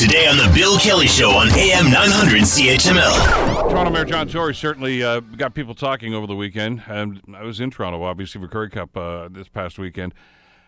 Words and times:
Today 0.00 0.26
on 0.28 0.38
The 0.38 0.50
Bill 0.54 0.78
Kelly 0.78 1.06
Show 1.06 1.32
on 1.32 1.50
AM 1.50 1.90
900 1.90 2.40
CHML. 2.44 3.68
Toronto 3.68 3.90
Mayor 3.90 4.06
John 4.06 4.26
Tory 4.28 4.54
certainly 4.54 5.02
uh, 5.02 5.20
got 5.20 5.52
people 5.52 5.74
talking 5.74 6.14
over 6.14 6.26
the 6.26 6.34
weekend. 6.34 6.82
And 6.86 7.20
I 7.34 7.42
was 7.42 7.60
in 7.60 7.70
Toronto, 7.70 8.02
obviously, 8.02 8.40
for 8.40 8.46
Grey 8.46 8.70
Cup 8.70 8.96
uh, 8.96 9.28
this 9.30 9.48
past 9.48 9.78
weekend. 9.78 10.14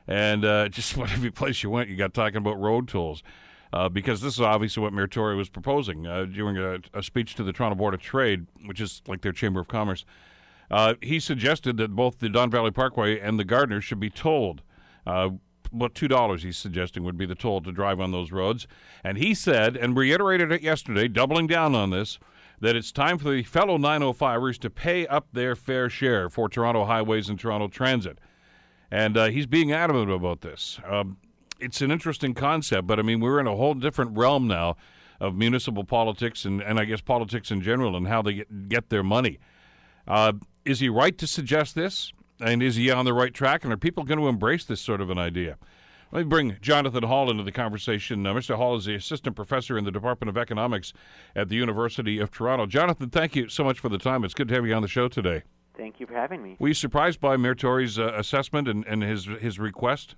And 0.07 0.45
uh, 0.45 0.69
just 0.69 0.93
about 0.93 1.13
every 1.13 1.31
place 1.31 1.63
you 1.63 1.71
went, 1.71 1.89
you 1.89 1.97
got 1.97 2.13
talking 2.13 2.37
about 2.37 2.61
road 2.61 2.89
tolls. 2.89 3.23
Uh, 3.73 3.89
because 3.89 4.21
this 4.21 4.35
is 4.35 4.41
obviously 4.43 4.83
what 4.83 4.93
Mayor 4.93 5.07
Tory 5.07 5.35
was 5.35 5.49
proposing 5.49 6.07
uh, 6.07 6.27
during 6.27 6.59
a, 6.59 6.81
a, 6.93 7.03
speech 7.03 7.35
to 7.37 7.43
the 7.43 7.55
Toronto 7.55 7.75
Board 7.75 7.95
of 7.95 8.03
Trade, 8.03 8.47
which 8.67 8.83
is 8.83 9.01
like 9.09 9.23
their 9.23 9.33
Chamber 9.33 9.61
of 9.61 9.69
Commerce. 9.69 10.05
Uh, 10.71 10.93
he 11.01 11.19
suggested 11.19 11.79
that 11.79 11.97
both 11.97 12.19
the 12.19 12.29
Don 12.29 12.51
Valley 12.51 12.71
Parkway 12.71 13.19
and 13.19 13.39
the 13.39 13.45
Gardiner 13.45 13.81
should 13.81 13.99
be 13.99 14.11
tolled. 14.11 14.61
About 15.73 15.95
two 15.95 16.09
dollars 16.09 16.43
he's 16.43 16.59
suggesting 16.59 17.03
would 17.05 17.17
be 17.17 17.27
the 17.27 17.35
toll 17.35 17.61
to 17.63 17.73
drive 17.73 18.01
on 18.01 18.13
those 18.13 18.31
roads. 18.31 18.67
And 19.03 19.19
he 19.19 19.35
said, 19.35 19.77
and 19.77 19.97
reiterated 19.97 20.53
it 20.53 20.63
yesterday, 20.63 21.09
doubling 21.09 21.47
down 21.47 21.75
on 21.75 21.91
this, 21.91 22.19
that 22.61 22.77
it's 22.77 22.93
time 22.93 23.19
for 23.19 23.31
the 23.31 23.43
fellow 23.43 23.79
905ers 23.79 24.59
to 24.59 24.71
pay 24.71 25.07
up 25.07 25.27
their 25.33 25.57
fair 25.57 25.91
share 25.91 26.29
for 26.29 26.49
Toronto 26.49 26.85
highways 26.85 27.29
and 27.29 27.39
Toronto 27.39 27.69
transit. 27.69 28.19
And 28.91 29.17
uh, 29.17 29.27
he's 29.27 29.47
being 29.47 29.73
adamant 29.73 30.11
about 30.11 30.43
this. 30.43 30.79
Um, 30.87 31.17
it's 31.59 31.81
an 31.81 31.91
interesting 31.91 32.35
concept, 32.35 32.87
but 32.87 32.99
I 32.99 33.03
mean, 33.03 33.21
we're 33.21 33.41
in 33.41 33.47
a 33.47 33.57
whole 33.57 33.75
different 33.75 34.17
realm 34.17 34.47
now 34.47 34.77
of 35.21 35.35
municipal 35.35 35.85
politics 35.85 36.45
and, 36.45 36.61
and 36.61 36.79
I 36.79 36.85
guess 36.85 37.01
politics 37.01 37.51
in 37.51 37.63
general 37.63 37.97
and 37.97 38.09
how 38.09 38.23
they 38.23 38.35
get, 38.35 38.69
get 38.69 38.91
their 38.91 39.03
money. 39.03 39.39
Uh, 40.07 40.35
is 40.65 40.81
he 40.81 40.89
right 40.89 41.17
to 41.19 41.27
suggest 41.27 41.75
this? 41.75 42.13
And 42.43 42.63
is 42.63 42.77
he 42.77 42.91
on 42.91 43.05
the 43.05 43.15
right 43.15 43.33
track? 43.33 43.63
And 43.65 43.73
are 43.73 43.77
people 43.77 44.05
going 44.05 44.19
to 44.19 44.29
embrace 44.29 44.65
this 44.65 44.81
sort 44.81 45.01
of 45.01 45.11
an 45.11 45.19
idea? 45.19 45.57
Let 46.11 46.25
me 46.25 46.25
bring 46.25 46.57
Jonathan 46.61 47.05
Hall 47.05 47.31
into 47.31 47.43
the 47.43 47.53
conversation. 47.53 48.27
Uh, 48.27 48.35
Mr. 48.35 48.57
Hall 48.57 48.77
is 48.77 48.85
the 48.85 48.95
assistant 48.95 49.35
professor 49.35 49.79
in 49.79 49.85
the 49.85 49.91
Department 49.91 50.29
of 50.29 50.37
Economics 50.37 50.93
at 51.35 51.49
the 51.49 51.55
University 51.55 52.19
of 52.19 52.31
Toronto. 52.31 52.67
Jonathan, 52.67 53.09
thank 53.09 53.35
you 53.35 53.49
so 53.49 53.65
much 53.65 53.79
for 53.79 53.89
the 53.89 53.97
time. 53.97 54.23
It's 54.25 54.35
good 54.35 54.49
to 54.49 54.55
have 54.55 54.67
you 54.67 54.75
on 54.75 54.83
the 54.83 54.89
show 54.89 55.09
today. 55.09 55.43
Thank 55.75 56.01
you 56.01 56.07
for 56.07 56.13
having 56.13 56.43
me. 56.43 56.57
Were 56.59 56.69
you 56.69 56.75
surprised 56.75 57.19
by 57.19 57.39
Mayor 57.39 57.55
Tory's 57.55 57.99
uh, 57.99 58.13
assessment 58.15 58.69
and, 58.69 58.85
and 58.87 59.03
his 59.03 59.25
his 59.41 59.59
request? 59.59 60.17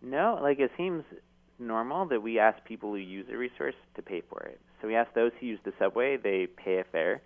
No, 0.00 0.38
like 0.40 0.60
it 0.60 0.70
seems 0.76 1.02
normal 1.58 2.06
that 2.06 2.22
we 2.22 2.38
ask 2.38 2.62
people 2.64 2.90
who 2.90 2.98
use 2.98 3.26
a 3.32 3.36
resource 3.36 3.74
to 3.96 4.02
pay 4.02 4.22
for 4.28 4.42
it. 4.42 4.60
So 4.80 4.86
we 4.86 4.94
ask 4.94 5.12
those 5.14 5.32
who 5.40 5.46
use 5.46 5.58
the 5.64 5.72
subway, 5.80 6.16
they 6.16 6.46
pay 6.46 6.78
a 6.78 6.84
fare 6.84 7.20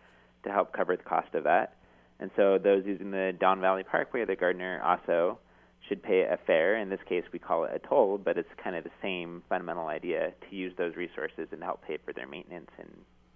to 0.45 0.51
help 0.51 0.73
cover 0.73 0.97
the 0.97 1.03
cost 1.03 1.35
of 1.35 1.45
that. 1.45 1.77
And 2.23 2.31
so 2.37 2.57
those 2.57 2.85
using 2.87 3.11
the 3.11 3.35
Don 3.39 3.61
Valley 3.61 3.83
Parkway 3.83 4.21
or 4.21 4.27
the 4.27 4.37
Gardiner 4.37 4.81
also 4.85 5.41
should 5.89 6.01
pay 6.05 6.21
a 6.21 6.39
fare. 6.47 6.77
In 6.77 6.89
this 6.89 7.01
case, 7.09 7.25
we 7.33 7.41
call 7.41 7.65
it 7.65 7.73
a 7.75 7.81
toll, 7.81 8.17
but 8.17 8.39
it's 8.39 8.49
kind 8.63 8.77
of 8.77 8.85
the 8.85 8.93
same 9.03 9.43
fundamental 9.49 9.89
idea 9.89 10.33
to 10.49 10.57
use 10.57 10.73
those 10.79 10.95
resources 10.95 11.49
and 11.51 11.61
help 11.65 11.83
pay 11.85 11.99
for 12.05 12.13
their 12.13 12.29
maintenance 12.29 12.71
and 12.79 12.89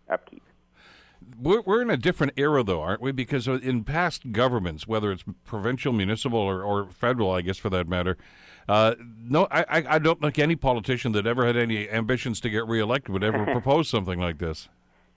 upkeep. 0.09 0.45
We're, 1.43 1.63
we're 1.63 1.83
in 1.83 1.91
a 1.91 1.97
different 1.97 2.35
era, 2.37 2.63
though, 2.63 2.81
aren't 2.81 3.01
we? 3.01 3.11
Because 3.11 3.49
in 3.49 3.83
past 3.83 4.31
governments, 4.31 4.87
whether 4.87 5.11
it's 5.11 5.25
provincial, 5.45 5.93
municipal, 5.93 6.39
or, 6.39 6.63
or 6.63 6.89
federal, 6.89 7.33
I 7.33 7.41
guess 7.41 7.59
for 7.59 7.71
that 7.71 7.89
matter, 7.89 8.17
uh, 8.69 8.95
no, 9.21 9.49
I, 9.51 9.65
I 9.69 9.99
don't 9.99 10.21
think 10.21 10.39
any 10.39 10.55
politician 10.55 11.11
that 11.13 11.27
ever 11.27 11.45
had 11.45 11.57
any 11.57 11.91
ambitions 11.91 12.39
to 12.43 12.51
get 12.51 12.65
reelected 12.69 13.13
would 13.13 13.25
ever 13.25 13.47
propose 13.51 13.89
something 13.89 14.21
like 14.21 14.39
this. 14.39 14.69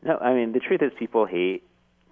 No, 0.02 0.18
I 0.18 0.34
mean 0.34 0.54
the 0.54 0.60
truth 0.60 0.82
is 0.82 0.92
people 0.98 1.26
hate 1.26 1.64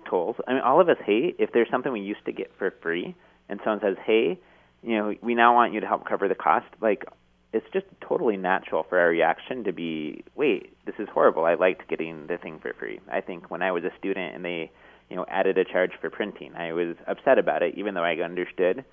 tolls. 0.09 0.36
I 0.47 0.53
mean, 0.53 0.61
all 0.61 0.81
of 0.81 0.89
us 0.89 0.97
hate 1.05 1.36
if 1.39 1.52
there's 1.52 1.69
something 1.69 1.91
we 1.91 2.02
used 2.02 2.25
to 2.25 2.31
get 2.31 2.52
for 2.58 2.72
free, 2.81 3.16
and 3.50 3.59
someone 3.63 3.80
says, 3.81 3.97
"Hey, 4.05 4.39
you 4.83 4.97
know, 4.97 5.13
we 5.22 5.36
now 5.36 5.53
want 5.53 5.73
you 5.73 5.80
to 5.80 5.88
help 5.88 6.05
cover 6.05 6.27
the 6.27 6.36
cost." 6.36 6.67
Like, 6.81 7.05
it's 7.53 7.66
just 7.72 7.86
totally 8.02 8.38
natural 8.38 8.83
for 8.83 9.00
our 9.00 9.09
reaction 9.09 9.63
to 9.63 9.72
be, 9.72 10.23
"Wait, 10.35 10.73
this 10.85 10.95
is 11.00 11.08
horrible. 11.09 11.45
I 11.45 11.55
liked 11.55 11.88
getting 11.88 12.28
the 12.28 12.38
thing 12.38 12.59
for 12.59 12.73
free." 12.73 13.00
I 13.11 13.22
think 13.22 13.50
when 13.50 13.61
I 13.61 13.72
was 13.72 13.83
a 13.83 13.91
student 13.97 14.35
and 14.35 14.44
they, 14.44 14.72
you 15.09 15.16
know, 15.16 15.25
added 15.28 15.58
a 15.58 15.63
charge 15.66 15.94
for 16.02 16.09
printing, 16.09 16.55
I 16.55 16.73
was 16.73 16.95
upset 17.08 17.38
about 17.38 17.63
it, 17.63 17.75
even 17.75 17.94
though 17.94 18.03
I 18.03 18.16
understood 18.18 18.84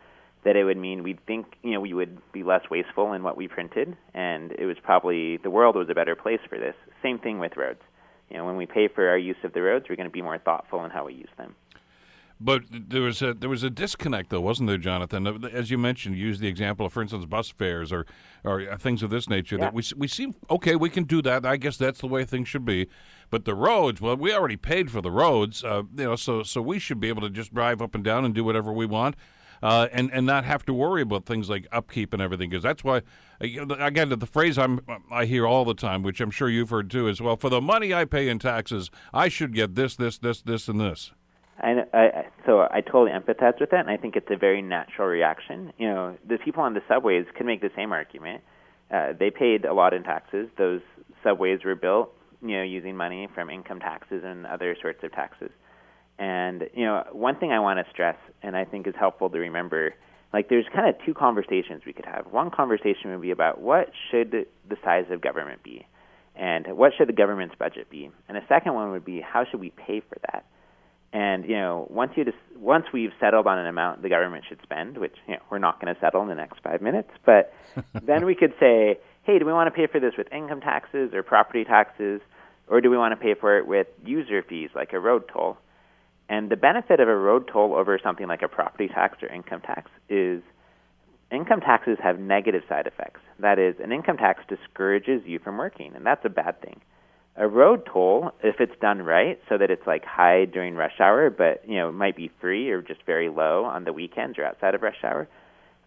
that 0.44 0.56
it 0.56 0.64
would 0.64 0.76
mean 0.76 1.02
we'd 1.02 1.24
think, 1.26 1.56
you 1.62 1.72
know, 1.72 1.80
we 1.80 1.94
would 1.94 2.18
be 2.32 2.42
less 2.42 2.68
wasteful 2.70 3.14
in 3.14 3.22
what 3.22 3.36
we 3.36 3.48
printed, 3.48 3.96
and 4.12 4.52
it 4.52 4.66
was 4.66 4.78
probably 4.78 5.38
the 5.38 5.50
world 5.50 5.74
was 5.74 5.88
a 5.88 5.94
better 5.94 6.14
place 6.14 6.40
for 6.48 6.58
this. 6.58 6.76
Same 7.02 7.18
thing 7.18 7.38
with 7.38 7.56
roads 7.56 7.80
you 8.34 8.40
know, 8.40 8.46
when 8.46 8.56
we 8.56 8.66
pay 8.66 8.88
for 8.88 9.08
our 9.08 9.16
use 9.16 9.36
of 9.44 9.52
the 9.52 9.62
roads, 9.62 9.86
we're 9.88 9.94
going 9.94 10.08
to 10.08 10.12
be 10.12 10.20
more 10.20 10.38
thoughtful 10.38 10.84
in 10.84 10.90
how 10.90 11.06
we 11.06 11.14
use 11.14 11.28
them. 11.38 11.54
But 12.40 12.62
there 12.68 13.02
was 13.02 13.22
a 13.22 13.32
there 13.32 13.48
was 13.48 13.62
a 13.62 13.70
disconnect, 13.70 14.30
though, 14.30 14.40
wasn't 14.40 14.68
there, 14.68 14.76
Jonathan? 14.76 15.44
As 15.44 15.70
you 15.70 15.78
mentioned, 15.78 16.16
use 16.16 16.40
the 16.40 16.48
example 16.48 16.84
of, 16.84 16.92
for 16.92 17.00
instance, 17.00 17.26
bus 17.26 17.48
fares 17.50 17.92
or 17.92 18.06
or 18.42 18.76
things 18.76 19.04
of 19.04 19.10
this 19.10 19.28
nature. 19.28 19.54
Yeah. 19.54 19.66
That 19.66 19.74
we 19.74 19.84
we 19.96 20.08
seem 20.08 20.34
okay, 20.50 20.74
we 20.74 20.90
can 20.90 21.04
do 21.04 21.22
that. 21.22 21.46
I 21.46 21.56
guess 21.56 21.76
that's 21.76 22.00
the 22.00 22.08
way 22.08 22.24
things 22.24 22.48
should 22.48 22.64
be. 22.64 22.88
But 23.30 23.44
the 23.44 23.54
roads, 23.54 24.00
well, 24.00 24.16
we 24.16 24.34
already 24.34 24.56
paid 24.56 24.90
for 24.90 25.00
the 25.00 25.12
roads, 25.12 25.62
uh, 25.62 25.84
you 25.96 26.04
know, 26.04 26.16
so 26.16 26.42
so 26.42 26.60
we 26.60 26.80
should 26.80 26.98
be 26.98 27.08
able 27.08 27.22
to 27.22 27.30
just 27.30 27.54
drive 27.54 27.80
up 27.80 27.94
and 27.94 28.02
down 28.02 28.24
and 28.24 28.34
do 28.34 28.42
whatever 28.42 28.72
we 28.72 28.84
want 28.84 29.14
uh, 29.64 29.88
and 29.92 30.10
and 30.12 30.26
not 30.26 30.44
have 30.44 30.64
to 30.66 30.74
worry 30.74 31.00
about 31.00 31.24
things 31.24 31.48
like 31.48 31.66
upkeep 31.72 32.12
and 32.12 32.20
everything. 32.20 32.50
Because 32.50 32.62
that's 32.62 32.84
why, 32.84 33.00
again, 33.40 34.10
the 34.10 34.26
phrase 34.26 34.58
I'm 34.58 34.80
I 35.10 35.24
hear 35.24 35.46
all 35.46 35.64
the 35.64 35.74
time, 35.74 36.02
which 36.02 36.20
I'm 36.20 36.30
sure 36.30 36.50
you've 36.50 36.68
heard 36.68 36.90
too, 36.90 37.08
is 37.08 37.22
well, 37.22 37.36
for 37.36 37.48
the 37.48 37.62
money 37.62 37.94
I 37.94 38.04
pay 38.04 38.28
in 38.28 38.38
taxes, 38.38 38.90
I 39.14 39.28
should 39.28 39.54
get 39.54 39.74
this, 39.74 39.96
this, 39.96 40.18
this, 40.18 40.42
this, 40.42 40.68
and 40.68 40.78
this. 40.78 41.12
I, 41.58 41.84
I, 41.94 42.26
so 42.44 42.68
I 42.70 42.82
totally 42.82 43.12
empathize 43.12 43.58
with 43.58 43.70
that, 43.70 43.80
and 43.80 43.90
I 43.90 43.96
think 43.96 44.16
it's 44.16 44.30
a 44.30 44.36
very 44.36 44.60
natural 44.60 45.08
reaction. 45.08 45.72
You 45.78 45.88
know, 45.88 46.18
the 46.28 46.36
people 46.36 46.62
on 46.62 46.74
the 46.74 46.82
subways 46.86 47.24
can 47.34 47.46
make 47.46 47.62
the 47.62 47.70
same 47.74 47.92
argument. 47.92 48.42
Uh, 48.90 49.14
they 49.18 49.30
paid 49.30 49.64
a 49.64 49.72
lot 49.72 49.94
in 49.94 50.02
taxes. 50.02 50.48
Those 50.58 50.82
subways 51.22 51.64
were 51.64 51.74
built, 51.76 52.12
you 52.42 52.56
know, 52.56 52.62
using 52.62 52.96
money 52.96 53.28
from 53.34 53.48
income 53.48 53.80
taxes 53.80 54.22
and 54.24 54.46
other 54.46 54.76
sorts 54.82 55.02
of 55.04 55.12
taxes. 55.12 55.50
And 56.18 56.68
you 56.74 56.84
know, 56.84 57.04
one 57.12 57.36
thing 57.36 57.52
I 57.52 57.58
want 57.58 57.84
to 57.84 57.90
stress, 57.90 58.16
and 58.42 58.56
I 58.56 58.64
think 58.64 58.86
is 58.86 58.94
helpful 58.98 59.30
to 59.30 59.38
remember, 59.38 59.94
like 60.32 60.48
there's 60.48 60.66
kind 60.74 60.88
of 60.88 60.94
two 61.04 61.14
conversations 61.14 61.82
we 61.86 61.92
could 61.92 62.06
have. 62.06 62.26
One 62.30 62.50
conversation 62.50 63.10
would 63.10 63.22
be 63.22 63.30
about 63.30 63.60
what 63.60 63.90
should 64.10 64.30
the 64.30 64.76
size 64.84 65.06
of 65.10 65.20
government 65.20 65.62
be, 65.62 65.86
and 66.36 66.66
what 66.76 66.92
should 66.96 67.08
the 67.08 67.14
government's 67.14 67.54
budget 67.56 67.90
be, 67.90 68.10
and 68.28 68.36
a 68.38 68.46
second 68.48 68.74
one 68.74 68.90
would 68.92 69.04
be 69.04 69.20
how 69.20 69.44
should 69.44 69.60
we 69.60 69.70
pay 69.70 70.00
for 70.00 70.16
that. 70.30 70.44
And 71.12 71.44
you 71.44 71.54
know, 71.54 71.86
once 71.90 72.12
you 72.16 72.24
just, 72.24 72.36
once 72.56 72.86
we've 72.92 73.12
settled 73.20 73.46
on 73.46 73.58
an 73.58 73.66
amount 73.66 74.02
the 74.02 74.08
government 74.08 74.44
should 74.48 74.58
spend, 74.62 74.98
which 74.98 75.14
you 75.28 75.34
know, 75.34 75.40
we're 75.50 75.58
not 75.58 75.80
going 75.80 75.94
to 75.94 76.00
settle 76.00 76.22
in 76.22 76.28
the 76.28 76.34
next 76.34 76.58
five 76.62 76.82
minutes, 76.82 77.10
but 77.24 77.54
then 78.02 78.26
we 78.26 78.34
could 78.34 78.52
say, 78.58 78.98
hey, 79.22 79.38
do 79.38 79.46
we 79.46 79.52
want 79.52 79.66
to 79.66 79.70
pay 79.70 79.86
for 79.86 80.00
this 80.00 80.14
with 80.18 80.26
income 80.32 80.60
taxes 80.60 81.14
or 81.14 81.22
property 81.22 81.64
taxes, 81.64 82.20
or 82.66 82.80
do 82.80 82.90
we 82.90 82.98
want 82.98 83.12
to 83.12 83.16
pay 83.16 83.34
for 83.34 83.58
it 83.58 83.66
with 83.66 83.86
user 84.04 84.42
fees 84.42 84.70
like 84.74 84.92
a 84.92 84.98
road 84.98 85.24
toll? 85.32 85.56
And 86.28 86.50
the 86.50 86.56
benefit 86.56 87.00
of 87.00 87.08
a 87.08 87.16
road 87.16 87.48
toll 87.52 87.74
over 87.74 87.98
something 88.02 88.26
like 88.26 88.42
a 88.42 88.48
property 88.48 88.88
tax 88.88 89.22
or 89.22 89.28
income 89.28 89.60
tax 89.60 89.90
is 90.08 90.42
income 91.30 91.60
taxes 91.60 91.98
have 92.02 92.18
negative 92.18 92.62
side 92.68 92.86
effects. 92.86 93.20
That 93.38 93.58
is, 93.58 93.74
an 93.82 93.92
income 93.92 94.16
tax 94.16 94.42
discourages 94.48 95.22
you 95.26 95.38
from 95.38 95.58
working, 95.58 95.94
and 95.94 96.06
that's 96.06 96.24
a 96.24 96.30
bad 96.30 96.60
thing. 96.60 96.80
A 97.36 97.48
road 97.48 97.84
toll, 97.92 98.30
if 98.42 98.60
it's 98.60 98.78
done 98.80 99.02
right, 99.02 99.40
so 99.48 99.58
that 99.58 99.70
it's 99.70 99.86
like 99.86 100.04
high 100.04 100.44
during 100.44 100.76
rush 100.76 101.00
hour, 101.00 101.30
but 101.30 101.68
you 101.68 101.76
know 101.76 101.88
it 101.88 101.92
might 101.92 102.16
be 102.16 102.30
free 102.40 102.70
or 102.70 102.80
just 102.80 103.02
very 103.04 103.28
low 103.28 103.64
on 103.64 103.84
the 103.84 103.92
weekends 103.92 104.38
or 104.38 104.44
outside 104.44 104.74
of 104.74 104.82
rush 104.82 105.02
hour. 105.02 105.28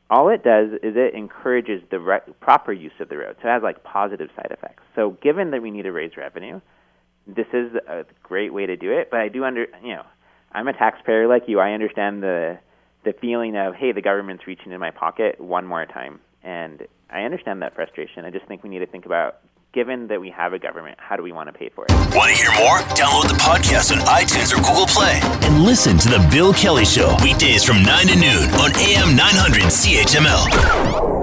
All 0.10 0.30
it 0.30 0.44
does 0.44 0.72
is 0.84 0.96
it 0.96 1.16
encourages 1.16 1.82
the 1.90 2.00
re- 2.00 2.20
proper 2.42 2.74
use 2.74 2.94
of 3.00 3.10
the 3.10 3.18
road, 3.18 3.38
so 3.42 3.48
it 3.48 3.52
has 3.52 3.64
like 3.64 3.84
positive 3.84 4.30
side 4.36 4.52
effects. 4.52 4.84
So, 4.96 5.18
given 5.22 5.52
that 5.52 5.62
we 5.62 5.72
need 5.72 5.84
to 5.84 5.92
raise 5.92 6.18
revenue, 6.18 6.60
this 7.26 7.48
is 7.54 7.74
a 7.88 8.06
great 8.24 8.54
way 8.54 8.66
to 8.66 8.76
do 8.76 8.92
it. 8.92 9.10
But 9.10 9.22
I 9.22 9.30
do 9.30 9.46
under 9.46 9.68
you 9.82 9.96
know 9.96 10.04
I'm 10.52 10.68
a 10.68 10.74
taxpayer 10.74 11.28
like 11.28 11.44
you. 11.48 11.60
I 11.60 11.72
understand 11.72 12.24
the 12.24 12.60
the 13.04 13.14
feeling 13.14 13.56
of 13.56 13.76
hey, 13.76 13.92
the 13.92 14.02
government's 14.02 14.48
reaching 14.48 14.72
in 14.72 14.80
my 14.80 14.92
pocket 14.92 15.40
one 15.40 15.66
more 15.66 15.86
time, 15.86 16.20
and 16.44 16.88
I 17.10 17.22
understand 17.22 17.62
that 17.62 17.76
frustration. 17.76 18.26
I 18.26 18.32
just 18.32 18.46
think 18.46 18.64
we 18.64 18.70
need 18.70 18.80
to 18.80 18.88
think 18.88 19.06
about 19.06 19.40
given 19.74 20.08
that 20.08 20.20
we 20.20 20.32
have 20.32 20.54
a 20.54 20.60
government, 20.60 20.98
how 21.00 21.16
do 21.16 21.22
we 21.22 21.32
want 21.32 21.48
to 21.48 21.54
pay 21.54 21.70
for 21.70 21.86
it? 21.86 21.92
Want 22.16 22.32
to 22.32 22.36
hear 22.36 22.52
more? 22.58 22.80
Download 22.98 23.28
the 23.28 23.38
podcast 23.40 23.92
on 23.92 24.00
iTunes 24.08 24.52
or 24.52 24.56
Google 24.58 24.88
Play 24.88 25.20
and 25.48 25.64
listen 25.64 25.98
to 26.00 26.10
The 26.10 26.28
Bill 26.32 26.52
Kelly 26.54 26.86
Show 26.86 27.16
weekdays 27.22 27.64
from 27.64 27.84
9 27.84 28.08
to 28.08 28.16
noon 28.16 28.50
on 28.56 28.72
AM 28.76 29.16
900 29.16 29.64
CHML. 29.64 31.17